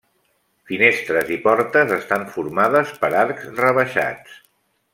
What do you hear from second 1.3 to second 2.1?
i portes